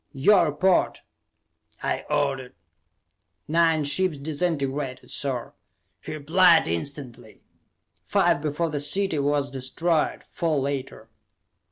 [0.13, 1.03] "Your report,"
[1.83, 2.55] I ordered.
[3.47, 5.53] "Nine ships disintegrated, sir,"
[6.01, 7.43] he replied instantly.
[8.07, 11.07] "Five before the city was destroyed, four later."